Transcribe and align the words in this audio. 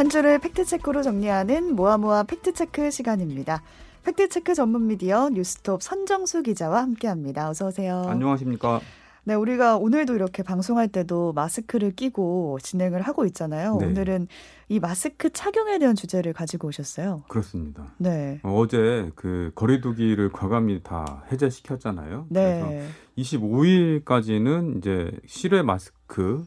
한 0.00 0.08
주를 0.08 0.38
팩트체크로 0.38 1.02
정리하는 1.02 1.76
모아모아 1.76 2.22
팩트체크 2.22 2.90
시간입니다. 2.90 3.62
팩트체크 4.02 4.54
전문 4.54 4.86
미디어 4.86 5.28
뉴스톱 5.28 5.82
선정수 5.82 6.42
기자와 6.42 6.80
함께합니다. 6.80 7.50
어서 7.50 7.66
오세요. 7.66 8.04
안녕하십니까. 8.06 8.80
네, 9.24 9.34
우리가 9.34 9.76
오늘도 9.76 10.14
이렇게 10.14 10.42
방송할 10.42 10.88
때도 10.88 11.34
마스크를 11.34 11.90
끼고 11.90 12.60
진행을 12.62 13.02
하고 13.02 13.26
있잖아요. 13.26 13.76
네. 13.76 13.88
오늘은 13.88 14.28
이 14.70 14.80
마스크 14.80 15.28
착용에 15.28 15.78
대한 15.78 15.94
주제를 15.94 16.32
가지고 16.32 16.68
오셨어요. 16.68 17.24
그렇습니다. 17.28 17.92
네. 17.98 18.40
어제 18.42 19.10
그 19.14 19.52
거리두기를 19.54 20.32
과감히 20.32 20.82
다 20.82 21.24
해제시켰잖아요. 21.30 22.26
네. 22.30 22.62
그래서 22.62 22.88
25일까지는 23.18 24.78
이제 24.78 25.10
실외 25.26 25.60
마스크 25.60 26.46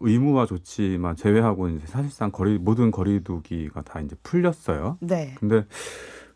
의무화 0.00 0.46
조치만 0.46 1.16
제외하고 1.16 1.68
이제 1.68 1.86
사실상 1.86 2.30
거리 2.30 2.58
모든 2.58 2.90
거리두기가 2.90 3.82
다 3.82 4.00
이제 4.00 4.16
풀렸어요. 4.22 4.98
네. 5.00 5.34
근데 5.38 5.64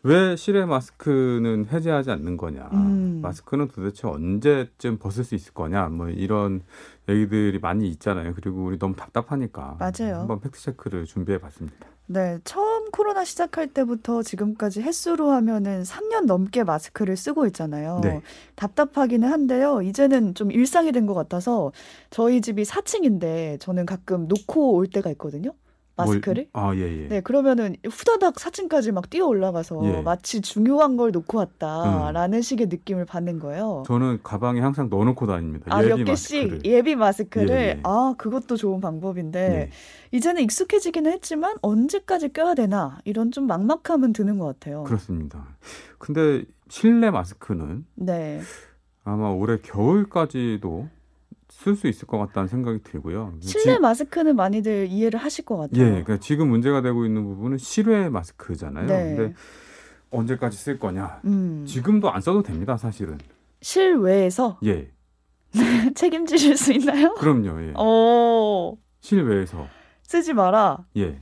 왜 0.05 0.35
실외 0.35 0.65
마스크는 0.65 1.67
해제하지 1.71 2.11
않는 2.11 2.35
거냐? 2.35 2.69
음. 2.73 3.19
마스크는 3.21 3.69
도대체 3.69 4.07
언제쯤 4.07 4.97
벗을 4.97 5.23
수 5.23 5.33
있을 5.35 5.53
거냐? 5.53 5.87
뭐 5.87 6.09
이런 6.09 6.61
얘기들이 7.07 7.59
많이 7.59 7.87
있잖아요. 7.89 8.33
그리고 8.33 8.65
우리 8.65 8.77
너무 8.77 8.95
답답하니까 8.95 9.77
맞아요. 9.79 10.19
한번 10.19 10.41
팩트 10.41 10.59
체크를 10.59 11.05
준비해 11.05 11.37
봤습니다. 11.37 11.87
네, 12.07 12.37
처음 12.43 12.72
코로나 12.91 13.23
시작할 13.25 13.67
때부터 13.67 14.21
지금까지 14.23 14.81
횟수로 14.81 15.31
하면은 15.31 15.83
3년 15.83 16.25
넘게 16.25 16.63
마스크를 16.63 17.17
쓰고 17.17 17.45
있잖아요. 17.47 17.99
네. 18.03 18.21
답답하기는 18.55 19.27
한데요. 19.31 19.81
이제는 19.81 20.33
좀 20.35 20.51
일상이 20.51 20.91
된 20.91 21.03
것 21.05 21.13
같아서 21.13 21.71
저희 22.09 22.39
집이 22.41 22.63
4층인데 22.63 23.59
저는 23.59 23.85
가끔 23.85 24.27
놓고 24.27 24.73
올 24.75 24.87
때가 24.87 25.09
있거든요. 25.11 25.51
마스크를. 25.95 26.47
아, 26.53 26.73
예, 26.75 27.03
예. 27.03 27.07
네, 27.07 27.21
그러면은 27.21 27.75
후다닥 27.89 28.35
4층까지 28.35 28.91
막 28.91 29.09
뛰어 29.09 29.27
올라가서 29.27 29.81
예. 29.85 30.01
마치 30.01 30.41
중요한 30.41 30.97
걸 30.97 31.11
놓고 31.11 31.37
왔다라는 31.37 32.39
음. 32.39 32.41
식의 32.41 32.67
느낌을 32.67 33.05
받는 33.05 33.39
거예요. 33.39 33.83
저는 33.85 34.19
가방에 34.23 34.59
항상 34.59 34.89
넣어 34.89 35.03
놓고 35.05 35.27
다닙니다. 35.27 35.65
아, 35.69 35.81
몇 35.81 36.03
개씩 36.03 36.65
예비 36.65 36.95
마스크를. 36.95 37.49
예, 37.49 37.55
예. 37.55 37.79
아, 37.83 38.15
그것도 38.17 38.57
좋은 38.57 38.81
방법인데 38.81 39.39
예. 39.39 39.69
이제는 40.11 40.41
익숙해지기는 40.43 41.11
했지만 41.11 41.55
언제까지 41.61 42.33
껴야 42.33 42.55
되나 42.55 42.99
이런 43.03 43.31
좀 43.31 43.47
막막함은 43.47 44.13
드는 44.13 44.37
것 44.37 44.45
같아요. 44.45 44.83
그렇습니다. 44.83 45.47
근데 45.97 46.43
실내 46.69 47.11
마스크는 47.11 47.85
네. 47.95 48.41
아마 49.03 49.29
올해 49.29 49.57
겨울까지도 49.61 50.87
쓸 51.53 51.75
수 51.75 51.87
있을 51.87 52.07
것 52.07 52.17
같다는 52.17 52.49
생각이 52.49 52.79
들고요. 52.83 53.35
실내 53.39 53.75
지, 53.75 53.79
마스크는 53.79 54.35
많이들 54.35 54.87
이해를 54.87 55.19
하실 55.19 55.45
것 55.45 55.55
같아요. 55.55 55.81
예, 55.81 55.89
그러니까 55.89 56.17
지금 56.17 56.49
문제가 56.49 56.81
되고 56.81 57.05
있는 57.05 57.23
부분은 57.23 57.57
실외 57.57 58.09
마스크잖아요. 58.09 58.87
네. 58.87 59.15
근데 59.15 59.33
언제까지 60.09 60.57
쓸 60.57 60.77
거냐? 60.77 61.21
음. 61.25 61.63
지금도 61.65 62.11
안 62.11 62.19
써도 62.21 62.43
됩니다, 62.43 62.75
사실은. 62.75 63.17
실외에서? 63.61 64.59
예. 64.65 64.91
책임지실 65.95 66.57
수 66.57 66.73
있나요? 66.73 67.13
그럼요. 67.13 67.61
예. 67.61 67.73
오. 67.79 68.77
실외에서 68.99 69.67
쓰지 70.01 70.33
마라. 70.33 70.79
예. 70.97 71.21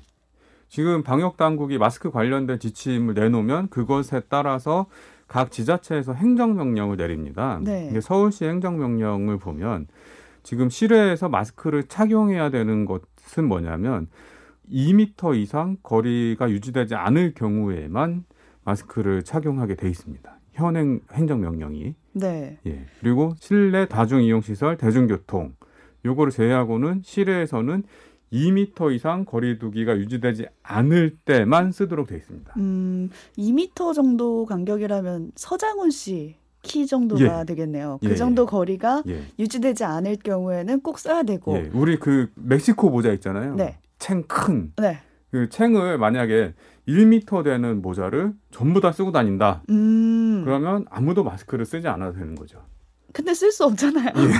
지금 0.69 1.03
방역 1.03 1.37
당국이 1.37 1.77
마스크 1.77 2.09
관련된 2.09 2.57
지침을 2.57 3.13
내놓으면 3.13 3.67
그것에 3.69 4.21
따라서 4.29 4.87
각 5.27 5.51
지자체에서 5.51 6.13
행정명령을 6.13 6.97
내립니다. 6.97 7.59
네. 7.61 7.99
서울시 8.01 8.45
행정명령을 8.45 9.37
보면 9.37 9.87
지금 10.43 10.69
실외에서 10.69 11.29
마스크를 11.29 11.83
착용해야 11.83 12.49
되는 12.49 12.85
것은 12.85 13.47
뭐냐면 13.47 14.07
2미터 14.71 15.35
이상 15.35 15.77
거리가 15.83 16.49
유지되지 16.49 16.95
않을 16.95 17.33
경우에만 17.33 18.25
마스크를 18.63 19.23
착용하게 19.23 19.75
돼 19.75 19.89
있습니다. 19.89 20.39
현행 20.53 21.01
행정명령이. 21.11 21.95
네. 22.13 22.59
예. 22.65 22.85
그리고 22.99 23.33
실내 23.39 23.87
다중이용시설, 23.87 24.77
대중교통 24.77 25.55
요거를 26.05 26.31
제외하고는 26.31 27.01
실외에서는 27.03 27.83
2미터 28.31 28.93
이상 28.93 29.25
거리두기가 29.25 29.97
유지되지 29.97 30.47
않을 30.63 31.17
때만 31.25 31.71
쓰도록 31.71 32.07
돼 32.07 32.15
있습니다. 32.15 32.53
음, 32.57 33.09
2미터 33.37 33.93
정도 33.93 34.45
간격이라면 34.45 35.33
서장훈 35.35 35.91
씨 35.91 36.35
키 36.61 36.85
정도가 36.85 37.41
예. 37.41 37.45
되겠네요. 37.45 37.99
그 38.01 38.11
예. 38.11 38.15
정도 38.15 38.45
거리가 38.45 39.03
예. 39.07 39.23
유지되지 39.39 39.83
않을 39.83 40.17
경우에는 40.17 40.81
꼭 40.81 40.99
써야 40.99 41.23
되고. 41.23 41.57
예. 41.57 41.69
우리 41.73 41.97
그 41.97 42.29
멕시코 42.35 42.89
모자 42.89 43.11
있잖아요. 43.13 43.55
네. 43.55 43.79
챙 43.99 44.23
큰. 44.27 44.71
네. 44.77 44.99
그 45.31 45.49
챙을 45.49 45.97
만약에 45.97 46.53
1미터 46.87 47.43
되는 47.43 47.81
모자를 47.81 48.33
전부 48.51 48.81
다 48.81 48.91
쓰고 48.91 49.11
다닌다. 49.11 49.63
음. 49.69 50.43
그러면 50.45 50.85
아무도 50.89 51.23
마스크를 51.23 51.65
쓰지 51.65 51.87
않아도 51.87 52.13
되는 52.13 52.35
거죠. 52.35 52.59
근데 53.13 53.33
쓸 53.33 53.51
수 53.51 53.65
없잖아요. 53.65 54.07
예. 54.07 54.31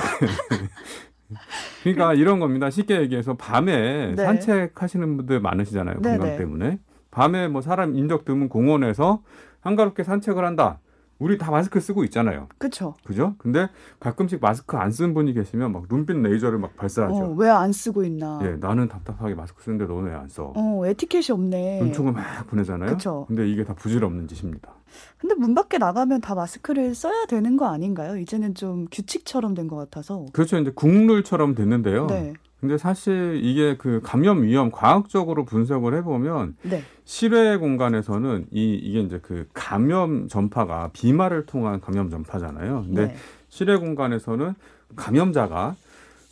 그러니까 1.83 2.13
이런 2.13 2.39
겁니다. 2.39 2.69
쉽게 2.69 3.01
얘기해서 3.01 3.35
밤에 3.35 4.13
네. 4.15 4.23
산책하시는 4.23 5.17
분들 5.17 5.39
많으시잖아요. 5.39 6.01
건강 6.01 6.19
네네. 6.19 6.37
때문에. 6.37 6.79
밤에 7.09 7.47
뭐 7.47 7.61
사람 7.61 7.95
인적 7.95 8.25
드문 8.25 8.49
공원에서 8.49 9.23
한가롭게 9.61 10.03
산책을 10.03 10.45
한다. 10.45 10.79
우리 11.21 11.37
다 11.37 11.51
마스크 11.51 11.79
쓰고 11.79 12.03
있잖아요. 12.05 12.47
그렇죠. 12.57 12.95
그죠? 13.03 13.35
근데 13.37 13.69
가끔씩 13.99 14.41
마스크 14.41 14.75
안 14.75 14.91
쓰는 14.91 15.13
분이 15.13 15.33
계시면 15.33 15.71
막 15.71 15.83
눈빛 15.87 16.17
레이저를 16.17 16.57
막 16.57 16.75
발사하죠. 16.75 17.15
어, 17.15 17.35
왜안 17.37 17.71
쓰고 17.71 18.03
있나? 18.03 18.39
예, 18.43 18.57
나는 18.59 18.87
답답하게 18.87 19.35
마스크 19.35 19.61
쓰는데 19.61 19.85
너는 19.85 20.09
왜 20.09 20.15
안 20.15 20.27
써? 20.27 20.51
어, 20.55 20.85
에티켓이 20.85 21.25
없네. 21.31 21.79
눈총을 21.83 22.13
막 22.13 22.23
보내잖아요. 22.47 22.87
그렇죠. 22.87 23.25
근데 23.27 23.47
이게 23.47 23.63
다 23.63 23.75
부질없는 23.75 24.27
짓입니다. 24.27 24.73
근데 25.19 25.35
문 25.35 25.53
밖에 25.53 25.77
나가면 25.77 26.21
다 26.21 26.33
마스크를 26.33 26.95
써야 26.95 27.25
되는 27.27 27.55
거 27.55 27.67
아닌가요? 27.67 28.17
이제는 28.17 28.55
좀 28.55 28.87
규칙처럼 28.91 29.53
된 29.53 29.67
것 29.67 29.75
같아서. 29.77 30.25
그렇죠. 30.33 30.57
이제 30.57 30.71
국룰처럼 30.75 31.53
됐는데요. 31.53 32.07
네. 32.07 32.33
근데 32.61 32.77
사실 32.77 33.41
이게 33.43 33.75
그 33.75 34.01
감염 34.03 34.43
위험 34.43 34.69
과학적으로 34.69 35.45
분석을 35.45 35.95
해보면 35.95 36.55
네. 36.61 36.83
실외 37.05 37.57
공간에서는 37.57 38.45
이 38.51 38.75
이게 38.75 38.99
이제 38.99 39.19
그 39.19 39.47
감염 39.53 40.27
전파가 40.27 40.91
비말을 40.93 41.47
통한 41.47 41.81
감염 41.81 42.11
전파잖아요. 42.11 42.83
근데 42.85 43.07
네. 43.07 43.15
실외 43.49 43.77
공간에서는 43.77 44.53
감염자가 44.95 45.75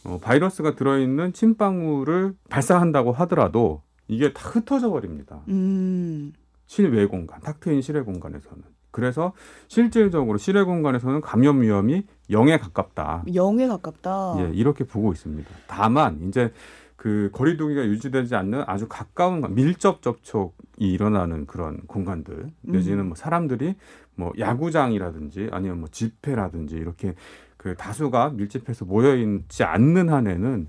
어, 0.05 0.19
바이러스가 0.21 0.75
들어있는 0.75 1.33
침방울을 1.33 2.35
발사한다고 2.47 3.11
하더라도 3.11 3.81
이게 4.07 4.31
다 4.31 4.49
흩어져 4.49 4.91
버립니다. 4.91 5.41
음. 5.47 6.31
실외 6.67 7.07
공간, 7.07 7.41
탁 7.41 7.59
트인 7.59 7.81
실외 7.81 8.01
공간에서는. 8.01 8.63
그래서 8.91 9.33
실질적으로 9.67 10.37
실외 10.37 10.63
공간에서는 10.63 11.21
감염 11.21 11.61
위험이 11.61 12.03
0에 12.29 12.59
가깝다. 12.59 13.23
0에 13.27 13.67
가깝다. 13.67 14.35
예, 14.39 14.51
이렇게 14.53 14.83
보고 14.83 15.11
있습니다. 15.11 15.49
다만 15.67 16.27
이제 16.27 16.51
그 16.95 17.29
거리두기가 17.31 17.85
유지되지 17.85 18.35
않는 18.35 18.63
아주 18.67 18.87
가까운 18.89 19.55
밀접 19.55 20.01
접촉이 20.01 20.51
일어나는 20.79 21.45
그런 21.45 21.79
공간들 21.87 22.51
내지는 22.61 23.07
뭐 23.07 23.15
사람들이 23.15 23.75
뭐 24.15 24.33
야구장이라든지 24.37 25.47
아니면 25.51 25.79
뭐 25.79 25.89
집회라든지 25.89 26.75
이렇게 26.75 27.15
그 27.55 27.75
다수가 27.75 28.31
밀집해서 28.31 28.83
모여 28.83 29.15
있지 29.15 29.63
않는 29.63 30.09
한에는 30.09 30.67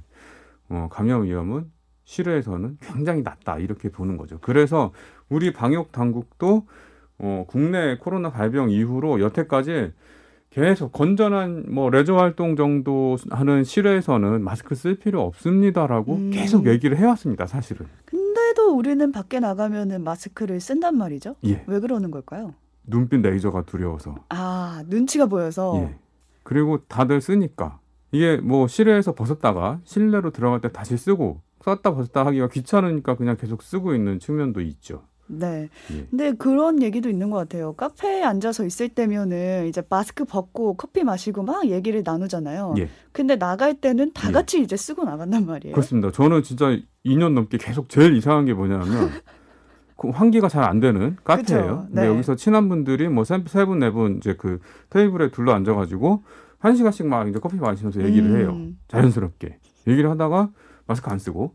어 0.69 0.89
감염 0.91 1.25
위험은 1.25 1.71
실외에서는 2.05 2.79
굉장히 2.81 3.23
낮다 3.23 3.59
이렇게 3.59 3.89
보는 3.89 4.17
거죠. 4.17 4.39
그래서 4.41 4.93
우리 5.29 5.53
방역 5.53 5.91
당국도 5.93 6.67
어, 7.19 7.45
국내 7.47 7.99
코로나 7.99 8.31
발병 8.31 8.71
이후로 8.71 9.21
여태까지 9.21 9.93
계속 10.51 10.91
건전한 10.93 11.67
뭐 11.69 11.91
레저 11.91 12.17
활동 12.17 12.57
정도 12.57 13.17
하는 13.31 13.63
실외에서는 13.63 14.43
마스크 14.43 14.75
쓸 14.75 14.97
필요 14.99 15.23
없습니다라고 15.23 16.15
음. 16.15 16.31
계속 16.33 16.67
얘기를 16.67 16.97
해왔습니다, 16.97 17.47
사실은. 17.47 17.87
근데도 18.05 18.77
우리는 18.77 19.13
밖에 19.13 19.39
나가면은 19.39 20.03
마스크를 20.03 20.61
쓴단 20.61 20.99
말이죠. 20.99 21.37
예. 21.45 21.63
왜 21.69 21.79
그러는 21.79 22.11
걸까요? 22.11 22.55
눈빛 22.85 23.21
레이저가 23.21 23.63
두려워서. 23.63 24.17
아, 24.29 24.83
눈치가 24.89 25.27
보여서. 25.27 25.75
예. 25.77 25.95
그리고 26.43 26.79
다들 26.89 27.21
쓰니까 27.21 27.79
이게 28.11 28.39
뭐 28.39 28.67
실외에서 28.67 29.15
벗었다가 29.15 29.79
실내로 29.85 30.31
들어갈 30.31 30.61
때 30.61 30.73
다시 30.73 30.97
쓰고 30.97 31.43
썼다 31.63 31.95
벗었다 31.95 32.27
하기가 32.27 32.49
귀찮으니까 32.49 33.15
그냥 33.17 33.37
계속 33.37 33.63
쓰고 33.63 33.95
있는 33.95 34.19
측면도 34.19 34.61
있죠. 34.63 35.05
네. 35.31 35.69
예. 35.93 36.07
근데 36.11 36.33
그런 36.33 36.83
얘기도 36.83 37.09
있는 37.09 37.31
것 37.31 37.39
같아요. 37.39 37.73
카페에 37.75 38.23
앉아서 38.23 38.65
있을 38.65 38.89
때면은 38.89 39.67
이제 39.69 39.83
마스크 39.89 40.25
벗고 40.25 40.75
커피 40.75 41.05
마시고 41.05 41.43
막 41.43 41.67
얘기를 41.69 42.03
나누잖아요. 42.05 42.75
예. 42.79 42.89
근데 43.13 43.37
나갈 43.37 43.75
때는 43.75 44.13
다 44.13 44.29
예. 44.29 44.33
같이 44.33 44.59
예. 44.59 44.63
이제 44.63 44.77
쓰고 44.77 45.05
나간단 45.05 45.47
말이에요. 45.47 45.75
그렇습니다. 45.75 46.11
저는 46.11 46.43
진짜 46.43 46.77
2년 47.07 47.33
넘게 47.35 47.59
계속 47.59 47.89
제일 47.89 48.17
이상한 48.17 48.45
게 48.45 48.53
뭐냐면 48.55 49.11
그 49.97 50.09
환기가 50.09 50.49
잘 50.49 50.65
안 50.65 50.81
되는 50.81 51.17
카페예요. 51.25 51.89
네. 51.91 51.95
근데 52.03 52.07
여기서 52.09 52.35
친한 52.37 52.69
분들이 52.69 53.09
뭐세 53.09 53.43
분, 53.67 53.79
네 53.79 53.91
분 53.91 54.17
이제 54.17 54.35
그 54.37 54.59
테이블에 54.91 55.31
둘러 55.31 55.53
앉아가지고 55.53 56.25
한 56.59 56.75
시간씩 56.77 57.07
막 57.07 57.29
이제 57.29 57.39
커피 57.39 57.57
마시면서 57.57 58.03
얘기를 58.03 58.31
음. 58.31 58.37
해요. 58.37 58.75
자연스럽게. 58.89 59.59
얘기를 59.89 60.11
하다가 60.11 60.51
마스크 60.87 61.11
안 61.11 61.19
쓰고 61.19 61.55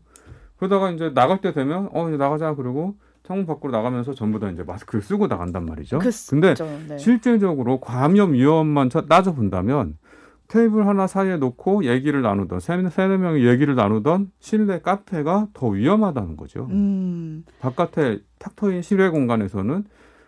그러다가 0.56 0.90
이제 0.90 1.12
나갈 1.14 1.40
때 1.40 1.52
되면 1.52 1.88
어 1.92 2.08
이제 2.08 2.16
나가자 2.16 2.54
그러고 2.54 2.94
창문 3.26 3.44
밖으로 3.44 3.72
나가면서 3.72 4.14
전부 4.14 4.38
다 4.38 4.48
이제 4.50 4.62
마스크를 4.62 5.02
쓰고 5.02 5.26
나간단 5.26 5.66
말이죠. 5.66 5.98
그, 5.98 6.10
근데 6.30 6.54
네. 6.88 6.96
실질적으로 6.96 7.80
감염 7.80 8.34
위험만 8.34 8.88
따져 9.08 9.34
본다면 9.34 9.98
테이블 10.46 10.86
하나 10.86 11.08
사이에 11.08 11.36
놓고 11.36 11.86
얘기를 11.86 12.22
나누던 12.22 12.60
세네, 12.60 13.16
명이 13.16 13.44
얘기를 13.44 13.74
나누던 13.74 14.30
실내 14.38 14.80
카페가 14.80 15.48
더 15.52 15.66
위험하다는 15.66 16.36
거죠. 16.36 16.68
음. 16.70 17.44
바깥에 17.58 18.20
탁 18.38 18.54
트인 18.54 18.82
실외 18.82 19.08
공간에서는 19.08 19.84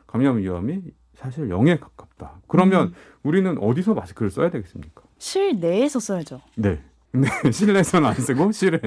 감염 0.08 0.38
위험이 0.38 0.82
사실 1.14 1.48
0에 1.48 1.78
가깝다. 1.78 2.40
그러면 2.48 2.88
음. 2.88 2.92
우리는 3.22 3.58
어디서 3.58 3.94
마스크를 3.94 4.30
써야 4.30 4.50
되겠습니까? 4.50 5.02
실내에서 5.18 6.00
써야죠. 6.00 6.40
네. 6.56 6.80
근데 7.12 7.28
실내에서는 7.50 8.06
안 8.08 8.14
쓰고 8.14 8.52
실외 8.52 8.80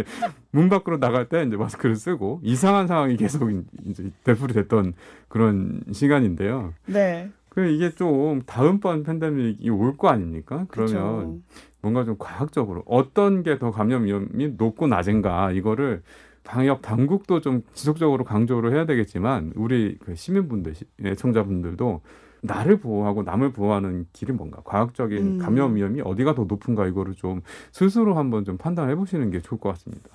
문 0.52 0.70
밖으로 0.70 1.00
나갈 1.00 1.28
때 1.28 1.44
이제 1.44 1.58
마스크를 1.58 1.96
쓰고 1.96 2.40
이상한 2.44 2.88
상황이 2.88 3.18
계속 3.18 3.50
이제 3.86 4.12
되풀이 4.24 4.54
됐던 4.54 4.94
그런 5.28 5.82
시간인데요. 5.92 6.74
네. 6.86 7.30
그 7.50 7.66
이게 7.68 7.90
좀 7.90 8.42
다음번 8.46 9.04
팬데믹이 9.04 9.70
올 9.70 9.98
거 9.98 10.08
아닙니까? 10.10 10.66
그러면 10.70 10.92
그쵸. 10.94 11.40
뭔가 11.82 12.04
좀 12.06 12.16
과학적으로 12.18 12.84
어떤 12.86 13.44
게 13.44 13.58
더 13.60 13.72
감염 13.72 14.06
위험이 14.06 14.50
높고 14.58 14.88
낮은가 14.88 15.52
이거를 15.52 16.02
방역 16.44 16.82
당국도 16.82 17.42
좀 17.42 17.62
지속적으로 17.74 18.24
강조를 18.24 18.74
해야 18.74 18.86
되겠지만 18.86 19.52
우리 19.56 19.98
그 20.00 20.16
시민분들, 20.16 20.76
시- 20.76 20.86
애청자분들도 21.04 22.02
나를 22.42 22.80
보호하고 22.80 23.24
남을 23.24 23.54
보호하는 23.54 24.08
길이 24.14 24.32
뭔가 24.34 24.62
과학적인 24.64 25.18
음. 25.18 25.38
감염 25.38 25.76
위험이 25.76 26.02
어디가 26.02 26.36
더 26.36 26.46
높은가 26.46 26.88
이거를 26.88 27.14
좀 27.16 27.42
스스로 27.72 28.16
한번 28.16 28.46
좀 28.46 28.58
판단해 28.58 28.96
보시는 28.96 29.30
게 29.32 29.42
좋을 29.42 29.60
것 29.60 29.70
같습니다. 29.70 30.10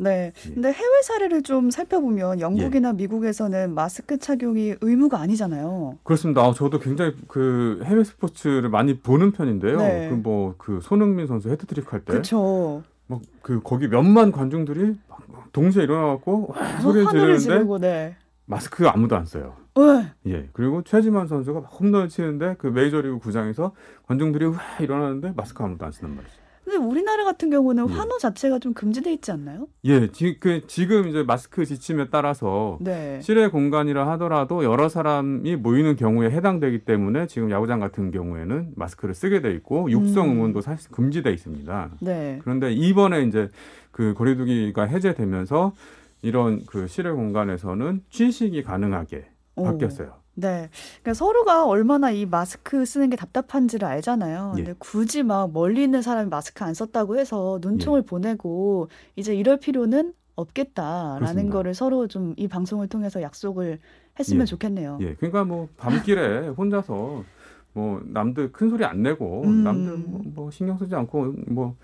네. 0.00 0.32
예. 0.46 0.52
근데 0.54 0.72
해외 0.72 1.02
사례를 1.02 1.42
좀 1.42 1.70
살펴보면 1.70 2.38
영국이나 2.40 2.92
미국에서는 2.92 3.74
마스크 3.74 4.16
착용이 4.18 4.76
의무가 4.80 5.18
아니잖아요. 5.20 5.98
그렇습니다. 6.04 6.42
아, 6.42 6.52
저도 6.52 6.78
굉장히 6.78 7.14
그 7.26 7.80
해외 7.84 8.04
스포츠를 8.04 8.68
많이 8.68 8.98
보는 9.00 9.32
편인데요. 9.32 9.76
네. 9.78 10.08
그뭐그 10.10 10.80
손흥민 10.82 11.26
선수 11.26 11.48
헤트트릭 11.50 11.92
할 11.92 12.00
때 12.00 12.12
그렇죠. 12.12 12.82
막 13.08 13.20
그 13.42 13.60
거기 13.64 13.88
몇만 13.88 14.30
관중들이 14.32 14.94
막 15.08 15.52
동시에 15.52 15.84
일어나갖고 15.84 16.48
와 16.54 16.80
소리 16.80 17.02
하늘을 17.04 17.38
지르는데 17.38 17.78
네. 17.80 18.16
마스크 18.44 18.86
아무도 18.86 19.16
안 19.16 19.24
써요. 19.24 19.54
네. 19.86 20.32
예. 20.32 20.48
그리고 20.52 20.82
최지만 20.82 21.26
선수가 21.26 21.60
막 21.60 21.80
홈런을 21.80 22.08
치는데 22.08 22.56
그 22.58 22.66
메이저리그 22.68 23.18
구장에서 23.18 23.72
관중들이 24.06 24.46
와 24.46 24.58
일어나는데 24.80 25.32
마스크 25.36 25.62
아무도 25.62 25.84
안 25.84 25.92
쓴단 25.92 26.16
말이죠. 26.16 26.48
근데 26.68 26.84
우리나라 26.84 27.24
같은 27.24 27.48
경우는 27.48 27.88
예. 27.88 27.92
환호 27.94 28.18
자체가 28.18 28.58
좀 28.58 28.74
금지돼 28.74 29.10
있지 29.14 29.32
않나요? 29.32 29.68
예. 29.84 30.08
지, 30.12 30.38
그 30.38 30.66
지금 30.66 31.08
이제 31.08 31.22
마스크 31.22 31.64
지침에 31.64 32.08
따라서 32.10 32.76
네. 32.82 33.20
실외 33.22 33.48
공간이라 33.48 34.06
하더라도 34.10 34.64
여러 34.64 34.90
사람이 34.90 35.56
모이는 35.56 35.96
경우에 35.96 36.30
해당되기 36.30 36.80
때문에 36.80 37.26
지금 37.26 37.50
야구장 37.50 37.80
같은 37.80 38.10
경우에는 38.10 38.72
마스크를 38.76 39.14
쓰게 39.14 39.40
돼 39.40 39.52
있고 39.52 39.90
육성 39.90 40.28
음. 40.28 40.32
응원도 40.32 40.60
사실 40.60 40.90
금지돼 40.90 41.32
있습니다. 41.32 41.90
네. 42.00 42.38
그런데 42.42 42.70
이번에 42.70 43.22
이제 43.22 43.48
그 43.90 44.12
거리두기가 44.12 44.84
해제되면서 44.84 45.72
이런 46.20 46.66
그 46.66 46.86
실외 46.86 47.12
공간에서는 47.12 48.02
취식이 48.10 48.62
가능하게 48.62 49.16
오. 49.16 49.37
바뀌었어요. 49.64 50.12
네. 50.34 50.68
그러니까 51.02 51.14
서로가 51.14 51.66
얼마나 51.66 52.10
이 52.12 52.24
마스크 52.24 52.84
쓰는 52.84 53.10
게 53.10 53.16
답답한지를 53.16 53.88
알잖아요. 53.88 54.54
예. 54.58 54.62
근데 54.62 54.74
굳이 54.78 55.22
막 55.24 55.52
멀리 55.52 55.82
있는 55.82 56.00
사람이 56.00 56.28
마스크 56.30 56.62
안 56.64 56.74
썼다고 56.74 57.18
해서 57.18 57.58
눈총을 57.60 58.02
보내고 58.02 58.88
이제 59.16 59.34
이럴 59.34 59.58
필요는 59.58 60.12
없겠다라는 60.36 61.18
그렇습니다. 61.18 61.52
거를 61.52 61.74
서로 61.74 62.06
좀 62.06 62.34
이 62.36 62.46
방송을 62.46 62.86
통해서 62.86 63.20
약속을 63.20 63.80
했으면 64.18 64.42
예. 64.42 64.44
좋겠네요. 64.46 64.98
예, 65.00 65.14
그러니까 65.14 65.44
뭐 65.44 65.68
밤길에 65.76 66.48
혼자서 66.48 67.24
뭐 67.72 68.00
남들 68.04 68.52
큰 68.52 68.70
소리 68.70 68.84
안 68.84 69.02
내고 69.02 69.42
음. 69.44 69.64
남들 69.64 69.96
뭐, 69.98 70.20
뭐 70.24 70.50
신경 70.52 70.78
쓰지 70.78 70.94
않고 70.94 71.34
뭐 71.48 71.76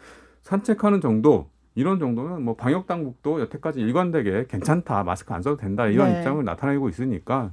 산책하는 0.43 1.01
정도 1.01 1.49
이런 1.75 1.99
정도면 1.99 2.43
뭐 2.43 2.55
방역 2.55 2.87
당국도 2.87 3.41
여태까지 3.41 3.81
일관되게 3.81 4.47
괜찮다 4.49 5.03
마스크 5.03 5.35
안 5.35 5.43
써도 5.43 5.57
된다 5.57 5.87
이런 5.87 6.13
네. 6.13 6.19
입장을 6.19 6.45
나타내고 6.45 6.89
있으니까 6.89 7.53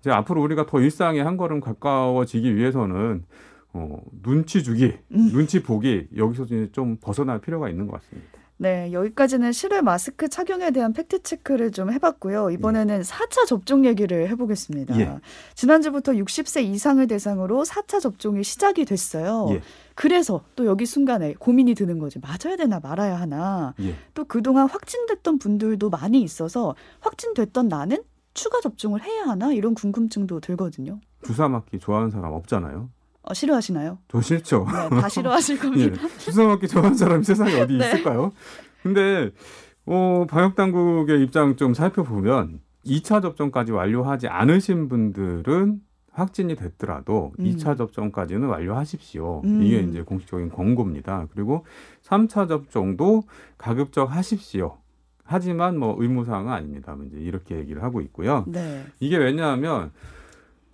이제 0.00 0.10
앞으로 0.10 0.42
우리가 0.42 0.66
더 0.66 0.80
일상에 0.80 1.20
한 1.20 1.36
걸음 1.36 1.60
가까워지기 1.60 2.54
위해서는 2.54 3.24
어, 3.72 4.00
눈치 4.22 4.62
주기, 4.62 4.94
음. 5.12 5.30
눈치 5.32 5.62
보기 5.62 6.08
여기서 6.16 6.46
좀 6.72 6.96
벗어날 7.00 7.40
필요가 7.40 7.68
있는 7.68 7.86
것 7.86 8.00
같습니다. 8.00 8.36
네, 8.58 8.90
여기까지는 8.92 9.52
실외 9.52 9.82
마스크 9.82 10.28
착용에 10.28 10.70
대한 10.70 10.94
팩트 10.94 11.22
체크를 11.22 11.72
좀 11.72 11.92
해봤고요. 11.92 12.50
이번에는 12.50 13.02
4차 13.02 13.46
접종 13.46 13.84
얘기를 13.84 14.28
해보겠습니다. 14.30 14.98
예. 14.98 15.18
지난주부터 15.54 16.12
60세 16.12 16.64
이상을 16.64 17.06
대상으로 17.06 17.64
4차 17.64 18.00
접종이 18.00 18.42
시작이 18.42 18.86
됐어요. 18.86 19.48
예. 19.50 19.60
그래서 19.96 20.44
또 20.54 20.66
여기 20.66 20.84
순간에 20.84 21.34
고민이 21.38 21.74
드는 21.74 21.98
거지. 21.98 22.20
맞아야 22.20 22.54
되나 22.56 22.78
말아야 22.80 23.18
하나. 23.18 23.74
예. 23.80 23.94
또 24.12 24.24
그동안 24.26 24.68
확진됐던 24.68 25.38
분들도 25.38 25.88
많이 25.88 26.20
있어서 26.22 26.76
확진됐던 27.00 27.68
나는 27.68 28.04
추가 28.34 28.60
접종을 28.60 29.02
해야 29.02 29.24
하나 29.24 29.52
이런 29.52 29.74
궁금증도 29.74 30.40
들거든요. 30.40 31.00
주사 31.24 31.48
맞기 31.48 31.78
좋아하는 31.78 32.10
사람 32.10 32.34
없잖아요. 32.34 32.90
어, 33.22 33.34
싫어하시나요? 33.34 33.98
저 34.08 34.20
싫죠. 34.20 34.66
네, 34.70 35.00
다 35.00 35.08
싫어하실 35.08 35.56
예, 35.58 35.60
겁니다. 35.60 36.08
주사 36.18 36.44
맞기 36.44 36.68
좋아하는 36.68 36.96
사람이 36.96 37.24
세상에 37.24 37.58
어디 37.58 37.78
네. 37.78 37.86
있을까요? 37.88 38.32
근데 38.82 39.30
어, 39.86 40.26
방역 40.28 40.56
당국의 40.56 41.22
입장 41.22 41.56
좀 41.56 41.72
살펴보면 41.72 42.60
2차 42.84 43.22
접종까지 43.22 43.72
완료하지 43.72 44.28
않으신 44.28 44.88
분들은 44.88 45.80
확진이 46.16 46.56
됐더라도 46.56 47.32
음. 47.38 47.44
2차 47.44 47.76
접종까지는 47.76 48.48
완료하십시오. 48.48 49.42
음. 49.44 49.62
이게 49.62 49.80
이제 49.80 50.02
공식적인 50.02 50.48
권고입니다. 50.48 51.26
그리고 51.32 51.64
3차 52.02 52.48
접종도 52.48 53.24
가급적 53.58 54.10
하십시오. 54.10 54.78
하지만 55.24 55.76
뭐 55.78 55.94
의무사항은 55.98 56.52
아닙니다. 56.52 56.96
이제 57.06 57.18
이렇게 57.18 57.56
얘기를 57.56 57.82
하고 57.82 58.00
있고요. 58.00 58.44
네. 58.46 58.84
이게 59.00 59.18
왜냐하면 59.18 59.90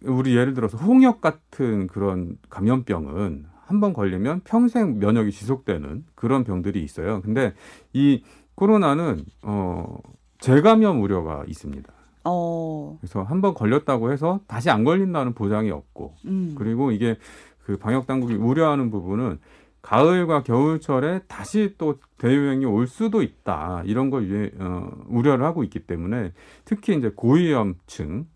우리 0.05 0.37
예를 0.37 0.55
들어서 0.55 0.77
홍역 0.79 1.21
같은 1.21 1.87
그런 1.89 2.39
감염병은 2.49 3.47
한 3.65 3.81
번 3.81 3.95
걸리면 3.95 4.43
평생 4.45 4.99
면역이 4.99 5.33
지속되는 5.33 6.05
그런 6.15 6.45
병들이 6.45 6.83
있어요. 6.85 7.23
근데 7.23 7.55
이 7.95 8.23
코로나는 8.55 9.25
어 9.41 9.97
재감염 10.41 11.01
우려가 11.01 11.43
있습니다. 11.49 11.91
어, 12.25 12.97
그래서 13.01 13.23
한 13.23 13.41
번 13.41 13.55
걸렸다고 13.55 14.13
해서 14.13 14.41
다시 14.47 14.71
안 14.71 14.85
걸린다는 14.85 15.35
보장이 15.35 15.71
없고. 15.71 16.15
음. 16.27 16.55
그리고 16.57 16.93
이게 16.93 17.17
그 17.65 17.77
방역 17.79 18.07
당국이 18.07 18.35
우려하는 18.35 18.91
부분은 18.91 19.39
가을과 19.83 20.45
겨울철에 20.45 21.23
다시 21.27 21.75
또 21.77 21.99
대유행이 22.19 22.65
올 22.67 22.87
수도 22.87 23.21
있다. 23.23 23.83
이런 23.85 24.11
걸 24.11 24.29
유해, 24.29 24.51
어, 24.59 24.89
우려를 25.09 25.45
하고 25.45 25.65
있기 25.65 25.81
때문에 25.81 26.33
특히 26.65 26.97
이제 26.97 27.11
고위험층 27.17 28.27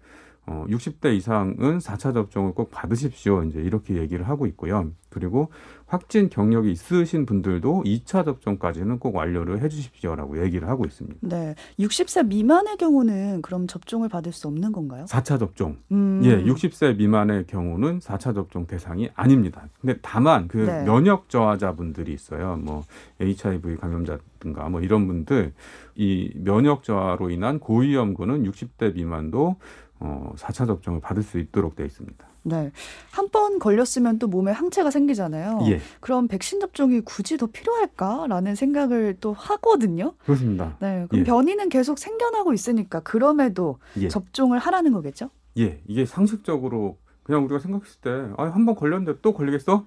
어, 0.47 0.65
60대 0.69 1.15
이상은 1.17 1.79
4차 1.79 2.15
접종을 2.15 2.55
꼭 2.55 2.71
받으십시오. 2.71 3.43
이제 3.45 3.61
이렇게 3.61 3.97
얘기를 3.97 4.29
하고 4.29 4.47
있고요. 4.47 4.93
그리고 5.09 5.49
확진 5.87 6.29
경력이 6.29 6.71
있으신 6.71 7.27
분들도 7.27 7.85
2차 7.85 8.25
접종까지는 8.25 8.99
꼭 8.99 9.17
완료를 9.17 9.63
해 9.63 9.69
주십시오라고 9.69 10.45
얘기를 10.45 10.69
하고 10.69 10.85
있습니다. 10.85 11.19
네. 11.23 11.55
60세 11.79 12.27
미만의 12.27 12.77
경우는 12.77 13.43
그럼 13.43 13.67
접종을 13.67 14.09
받을 14.09 14.33
수 14.33 14.47
없는 14.49 14.73
건가요? 14.73 15.07
4차 15.07 15.39
접종. 15.39 15.77
음. 15.91 16.21
예, 16.25 16.45
60세 16.45 16.97
미만의 16.97 17.47
경우는 17.47 18.01
4차 18.01 18.35
접종 18.35 18.67
대상이 18.67 19.09
아닙니다. 19.15 19.67
근데 19.81 19.99
다만 20.03 20.49
그 20.49 20.59
네. 20.59 20.85
면역 20.85 21.29
저하자분들이 21.29 22.13
있어요. 22.13 22.57
뭐 22.57 22.85
HIV 23.21 23.77
감염자든가 23.77 24.69
뭐 24.69 24.81
이런 24.81 25.07
분들 25.07 25.55
이 25.95 26.31
면역 26.35 26.83
저하로 26.83 27.31
인한 27.31 27.59
고위험군은 27.59 28.45
60대 28.45 28.95
미만도 28.95 29.57
어 30.01 30.33
4차 30.37 30.67
접종을 30.67 31.01
받을 31.01 31.23
수 31.23 31.39
있도록 31.39 31.75
되어 31.77 31.87
있습니다. 31.87 32.27
네. 32.43 32.71
한 33.11 33.29
번 33.31 33.59
걸렸으면 33.59 34.19
또 34.19 34.29
몸에 34.29 34.53
항체가 34.53 34.91
생기잖아요. 34.91 35.61
예, 35.69 35.81
그럼 36.01 36.29
백신 36.29 36.61
접종이 36.61 37.01
굳이 37.01 37.37
더 37.37 37.47
필요할까라는 37.47 38.55
생각을 38.55 39.17
또 39.21 39.33
하거든요. 39.33 40.15
그렇습니다. 40.25 40.77
네. 40.81 41.07
그럼 41.09 41.21
예. 41.21 41.25
변이는 41.25 41.69
계속 41.69 41.99
생겨나고 41.99 42.53
있으니까 42.53 43.01
그럼에도 43.01 43.79
예. 43.99 44.09
접종을 44.09 44.59
하라는 44.59 44.93
거겠죠? 44.93 45.31
예, 45.59 45.81
이게 45.89 46.07
상식적으로 46.07 46.99
그냥 47.25 47.45
우리가 47.45 47.59
생각했을 47.59 48.01
때 48.01 48.11
아, 48.39 48.45
한 48.45 48.65
번 48.67 48.75
걸렸는데 48.77 49.21
또 49.23 49.33
걸리겠어? 49.33 49.85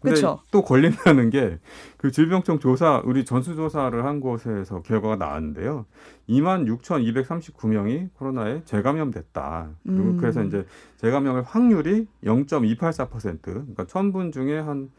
그쵸. 0.00 0.40
또 0.50 0.62
걸린다는 0.62 1.30
게 1.30 1.58
그 1.98 2.10
질병청 2.10 2.58
조사 2.60 3.02
우리 3.04 3.24
전수 3.26 3.54
조사를 3.56 4.04
한 4.04 4.20
곳에서 4.20 4.80
결과가 4.82 5.16
나왔는데요. 5.16 5.84
2만 6.28 6.66
6,239명이 6.66 8.08
코로나에 8.14 8.62
재감염됐다. 8.64 9.70
그리고 9.84 10.02
음. 10.02 10.16
그래서 10.16 10.42
이제 10.42 10.64
재감염의 10.96 11.42
확률이 11.46 12.06
0.284% 12.24 13.42
그러니까 13.42 13.84
1000분 13.84 14.32
중에 14.32 14.58
한 14.58 14.90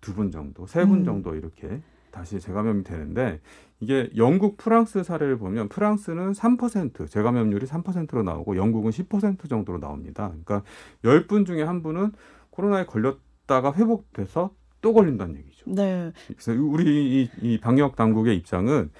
두 0.00 0.14
분 0.14 0.30
정도, 0.30 0.64
세분 0.66 0.98
음. 1.00 1.04
정도 1.04 1.34
이렇게 1.34 1.82
다시 2.12 2.38
재감염이 2.38 2.84
되는데 2.84 3.40
이게 3.80 4.08
영국, 4.16 4.56
프랑스 4.56 5.02
사례를 5.02 5.38
보면 5.38 5.68
프랑스는 5.68 6.32
3% 6.32 7.08
재감염률이 7.10 7.66
3%로 7.66 8.22
나오고 8.22 8.56
영국은 8.56 8.92
10% 8.92 9.48
정도로 9.48 9.78
나옵니다. 9.80 10.28
그러니까 10.44 10.62
10분 11.04 11.46
중에 11.46 11.64
한 11.64 11.82
분은 11.82 12.12
코로나에 12.50 12.86
걸렸 12.86 13.18
다가 13.48 13.72
회복돼서 13.72 14.50
또 14.80 14.92
걸린다는 14.92 15.38
얘기죠. 15.38 15.64
네. 15.66 16.12
그래서 16.28 16.52
우리 16.52 17.22
이, 17.22 17.30
이 17.42 17.58
방역 17.58 17.96
당국의 17.96 18.36
입장은 18.36 18.90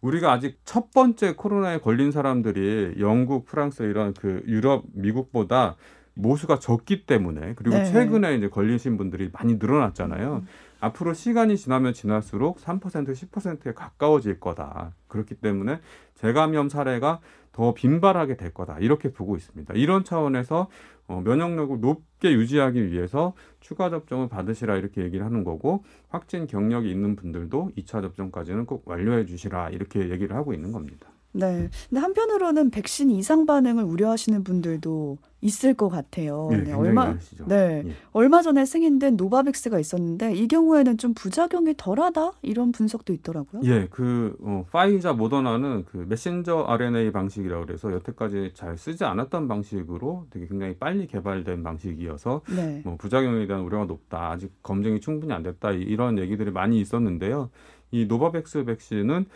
우리가 0.00 0.32
아직 0.32 0.58
첫 0.64 0.90
번째 0.90 1.34
코로나에 1.34 1.78
걸린 1.78 2.10
사람들이 2.10 2.96
영국, 2.98 3.44
프랑스 3.44 3.84
이런 3.84 4.14
그 4.14 4.42
유럽, 4.46 4.84
미국보다 4.92 5.76
모수가 6.14 6.58
적기 6.58 7.06
때문에 7.06 7.54
그리고 7.54 7.76
네. 7.76 7.84
최근에 7.84 8.36
이제 8.36 8.48
걸리신 8.48 8.96
분들이 8.96 9.30
많이 9.32 9.54
늘어났잖아요. 9.54 10.44
앞으로 10.80 11.14
시간이 11.14 11.56
지나면 11.56 11.92
지날수록 11.92 12.58
3% 12.58 12.80
10%에 12.80 13.72
가까워질 13.72 14.40
거다. 14.40 14.94
그렇기 15.06 15.36
때문에 15.36 15.80
재감염 16.14 16.68
사례가 16.68 17.20
더 17.58 17.74
빈발하게 17.74 18.36
될 18.36 18.54
거다. 18.54 18.78
이렇게 18.78 19.10
보고 19.10 19.34
있습니다. 19.34 19.74
이런 19.74 20.04
차원에서 20.04 20.68
어, 21.08 21.20
면역력을 21.24 21.80
높게 21.80 22.30
유지하기 22.30 22.92
위해서 22.92 23.34
추가 23.58 23.90
접종을 23.90 24.28
받으시라 24.28 24.76
이렇게 24.76 25.02
얘기를 25.02 25.26
하는 25.26 25.42
거고 25.42 25.82
확진 26.08 26.46
경력이 26.46 26.88
있는 26.88 27.16
분들도 27.16 27.72
2차 27.76 28.00
접종까지는 28.00 28.64
꼭 28.64 28.86
완료해 28.86 29.26
주시라 29.26 29.70
이렇게 29.70 30.08
얘기를 30.08 30.36
하고 30.36 30.54
있는 30.54 30.70
겁니다. 30.70 31.08
네. 31.32 31.68
근데 31.88 32.00
한편으로는 32.00 32.70
백신 32.70 33.10
이상 33.10 33.46
반응을 33.46 33.84
우려하시는 33.84 34.42
분들도 34.44 35.18
있을 35.40 35.74
것 35.74 35.88
같아요. 35.88 36.48
예, 36.50 36.56
네, 36.56 36.64
굉장히 36.64 36.88
얼마 36.88 37.04
많으시죠. 37.04 37.46
네. 37.46 37.84
예. 37.86 37.92
얼마 38.12 38.42
전에 38.42 38.64
승인된 38.64 39.16
노바백스가 39.16 39.78
있었는데 39.78 40.34
이 40.34 40.48
경우에는 40.48 40.98
좀 40.98 41.14
부작용이 41.14 41.74
덜하다 41.76 42.32
이런 42.42 42.72
분석도 42.72 43.12
있더라고요. 43.12 43.62
예, 43.66 43.86
그 43.88 44.36
어, 44.40 44.64
화이자 44.72 45.12
모더나는 45.12 45.84
그 45.84 46.04
메신저 46.08 46.64
RNA 46.66 47.12
방식이라고 47.12 47.66
그래서 47.66 47.92
여태까지 47.92 48.52
잘 48.54 48.76
쓰지 48.76 49.04
않았던 49.04 49.46
방식으로 49.46 50.26
되게 50.30 50.48
굉장히 50.48 50.74
빨리 50.74 51.06
개발된 51.06 51.62
방식이어서 51.62 52.40
네. 52.56 52.80
뭐 52.84 52.96
부작용에 52.96 53.46
대한 53.46 53.62
우려가 53.62 53.84
높다. 53.84 54.30
아직 54.32 54.50
검증이 54.64 54.98
충분히 55.00 55.32
안 55.32 55.44
됐다. 55.44 55.70
이- 55.70 55.82
이런 55.82 56.18
얘기들이 56.18 56.50
많이 56.50 56.80
있었는데요. 56.80 57.50
이 57.92 58.06
노바백스 58.06 58.64
백신은 58.64 59.26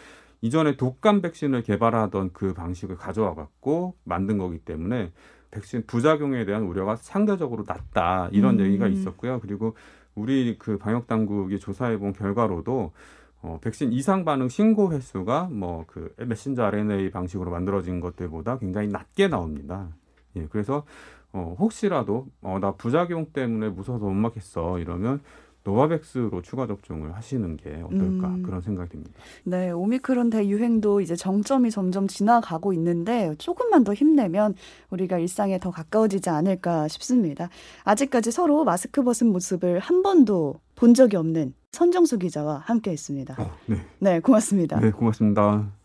이전에 0.43 0.77
독감 0.77 1.23
백신을 1.23 1.63
개발하던 1.63 2.31
그 2.33 2.53
방식을 2.53 2.97
가져와 2.97 3.35
갖고 3.35 3.95
만든 4.05 4.39
거기 4.39 4.59
때문에 4.59 5.13
백신 5.51 5.85
부작용에 5.87 6.45
대한 6.45 6.65
우려가 6.65 6.97
상대적으로 6.97 7.65
낮다. 7.67 8.29
이런 8.33 8.59
음. 8.59 8.67
얘기가 8.67 8.89
있었고요. 8.89 9.41
그리고 9.41 9.77
우리 10.15 10.59
그 10.59 10.79
방역 10.79 11.07
당국이 11.07 11.59
조사해 11.59 11.99
본 11.99 12.13
결과로도 12.13 12.93
어, 13.43 13.59
백신 13.61 13.93
이상 13.93 14.25
반응 14.25 14.49
신고 14.49 14.93
횟수가 14.93 15.49
뭐 15.53 15.85
그 15.87 16.15
메신저 16.17 16.63
RNA 16.65 17.11
방식으로 17.11 17.51
만들어진 17.51 18.01
것들보다 18.01 18.59
굉장히 18.59 18.89
낮게 18.89 19.29
나옵니다. 19.29 19.89
예, 20.37 20.47
그래서 20.51 20.85
어, 21.33 21.57
혹시라도 21.59 22.29
어, 22.41 22.59
나 22.61 22.73
부작용 22.73 23.27
때문에 23.33 23.69
무서워서 23.71 24.07
못 24.07 24.15
맞겠어 24.15 24.79
이러면 24.79 25.21
노바백스로 25.65 26.43
추가 26.43 26.67
접종을 26.67 27.15
하시는 27.15 27.57
게 27.57 27.83
어떨까 27.85 28.29
음. 28.29 28.43
그런 28.43 28.61
생각이 28.61 28.91
듭니다. 28.91 29.13
네, 29.45 29.71
오미크론 29.71 30.31
대유행도 30.31 31.01
이제 31.01 31.15
정점이 31.15 31.71
점점 31.71 32.09
지나가고 32.09 32.73
있는데 32.73 33.35
조금만 33.39 33.85
더 33.85 33.95
힘내면 33.95 34.55
우리가 34.91 35.19
일상에 35.19 35.59
더 35.59 35.71
가까워지지 35.71 36.31
않을까 36.31 36.89
싶습니다. 36.89 37.49
아직까지 37.85 38.33
서로 38.33 38.65
마스크 38.65 39.03
벗은 39.03 39.33
모습을 39.33 39.79
한 39.79 40.03
번도 40.03 40.61
본 40.75 40.95
적이 40.95 41.17
없는 41.17 41.55
선정수 41.71 42.19
기자와 42.19 42.59
함께 42.65 42.91
했습니다. 42.91 43.37
어, 43.39 43.51
네, 43.67 43.77
네, 43.99 44.21
고맙습니다. 44.21 44.81
네 44.81 44.91
고맙습니다. 44.91 45.82